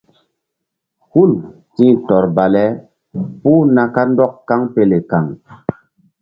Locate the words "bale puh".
2.35-3.63